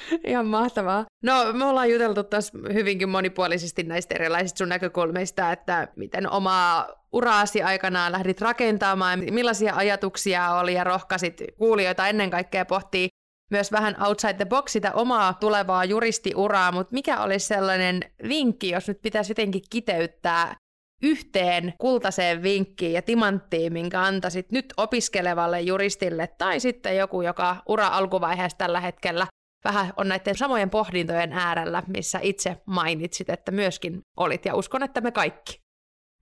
[0.26, 1.04] Ihan mahtavaa.
[1.22, 7.62] No, me ollaan juteltu taas hyvinkin monipuolisesti näistä erilaisista sun näkökulmista, että miten omaa uraasi
[7.62, 13.08] aikanaan lähdit rakentamaan, millaisia ajatuksia oli ja rohkasit kuulijoita ennen kaikkea pohtii
[13.50, 18.88] myös vähän outside the box sitä omaa tulevaa juristiuraa, mutta mikä olisi sellainen vinkki, jos
[18.88, 20.56] nyt pitäisi jotenkin kiteyttää
[21.02, 27.86] yhteen kultaseen vinkkiin ja timanttiin, minkä antaisit nyt opiskelevalle juristille tai sitten joku, joka ura
[27.86, 29.26] alkuvaiheessa tällä hetkellä
[29.64, 35.00] vähän on näiden samojen pohdintojen äärellä, missä itse mainitsit, että myöskin olit, ja uskon, että
[35.00, 35.60] me kaikki.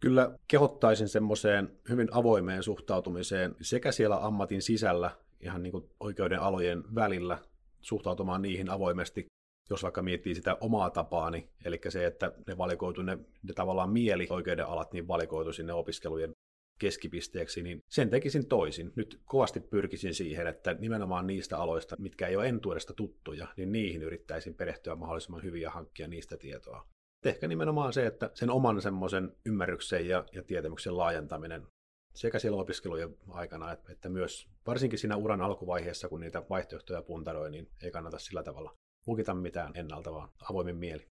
[0.00, 6.84] Kyllä kehottaisin semmoiseen hyvin avoimeen suhtautumiseen sekä siellä ammatin sisällä, ihan niin kuin oikeuden alojen
[6.94, 7.38] välillä,
[7.80, 9.26] suhtautumaan niihin avoimesti,
[9.70, 14.26] jos vaikka miettii sitä omaa tapaani, eli se, että ne valikoitu, ne, ne tavallaan mieli
[14.30, 16.32] oikeuden alat, niin valikoitu sinne opiskelujen
[16.80, 18.92] keskipisteeksi, niin sen tekisin toisin.
[18.96, 24.02] Nyt kovasti pyrkisin siihen, että nimenomaan niistä aloista, mitkä ei ole entuudesta tuttuja, niin niihin
[24.02, 26.86] yrittäisin perehtyä mahdollisimman hyvin ja hankkia niistä tietoa.
[27.24, 31.66] Ehkä nimenomaan se, että sen oman semmoisen ymmärryksen ja, ja tietämyksen laajentaminen
[32.14, 37.68] sekä siellä opiskelujen aikana, että myös varsinkin siinä uran alkuvaiheessa, kun niitä vaihtoehtoja puntaroi, niin
[37.82, 38.74] ei kannata sillä tavalla
[39.06, 41.06] lukita mitään ennalta, vaan avoimin mieli.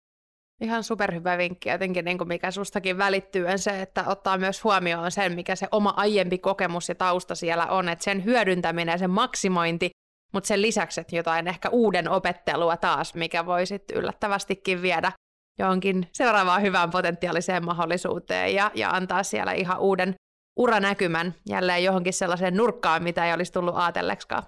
[0.62, 5.12] Ihan superhyvä vinkki, jotenkin niin kuin mikä sustakin välittyy, on se, että ottaa myös huomioon
[5.12, 9.10] sen, mikä se oma aiempi kokemus ja tausta siellä on, että sen hyödyntäminen ja sen
[9.10, 9.89] maksimointi,
[10.34, 15.12] mutta sen lisäksi, että jotain ehkä uuden opettelua taas, mikä voi sitten yllättävästikin viedä
[15.60, 20.15] johonkin seuraavaan hyvään potentiaaliseen mahdollisuuteen ja, ja antaa siellä ihan uuden
[20.60, 24.43] uranäkymän jälleen johonkin sellaiseen nurkkaan, mitä ei olisi tullut ajatelleksikaan.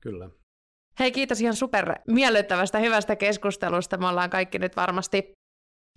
[0.00, 0.30] Kyllä.
[0.98, 3.96] Hei, kiitos ihan super miellyttävästä, hyvästä keskustelusta.
[3.96, 5.32] Me ollaan kaikki nyt varmasti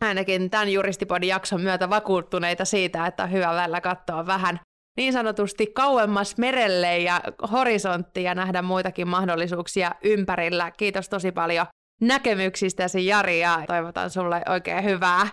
[0.01, 4.59] ainakin tämän juristipodin jakson myötä vakuuttuneita siitä, että on hyvä välillä katsoa vähän
[4.97, 10.71] niin sanotusti kauemmas merelle ja horisonttiin ja nähdä muitakin mahdollisuuksia ympärillä.
[10.71, 11.65] Kiitos tosi paljon
[12.01, 15.27] näkemyksistäsi Jari ja toivotan sulle oikein hyvää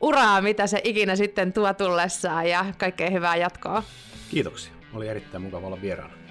[0.00, 3.82] uraa, mitä se ikinä sitten tuo tullessaan ja kaikkea hyvää jatkoa.
[4.30, 4.72] Kiitoksia.
[4.94, 6.27] Oli erittäin mukava olla vieraana.